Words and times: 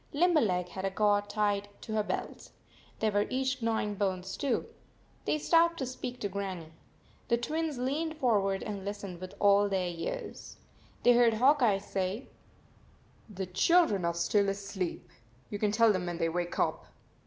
Limberleg 0.13 0.69
had 0.69 0.83
a 0.83 0.89
gourd 0.89 1.29
tied 1.29 1.69
to 1.81 1.91
her 1.93 2.01
belt. 2.01 2.49
They 2.97 3.11
were 3.11 3.27
each 3.29 3.61
gnawing 3.61 3.93
bones, 3.93 4.35
too. 4.35 4.65
They 5.25 5.37
stopped 5.37 5.77
to 5.77 5.85
speak 5.85 6.19
to 6.21 6.27
Grannie. 6.27 6.71
The 7.27 7.37
Twins 7.37 7.77
leaned 7.77 8.17
forward 8.17 8.63
and 8.63 8.83
listened 8.83 9.21
with 9.21 9.35
all 9.39 9.69
their 9.69 9.89
ears. 9.89 10.57
They 11.03 11.13
heard 11.13 11.35
Hawk 11.35 11.61
Eye 11.61 11.77
say, 11.77 12.29
"The 13.29 13.45
children 13.45 14.03
are 14.03 14.15
still 14.15 14.49
asleep. 14.49 15.07
You 15.51 15.59
can 15.59 15.71
tell 15.71 15.93
them 15.93 16.07
when 16.07 16.17
they 16.17 16.29
wake 16.29 16.57
up." 16.57 16.87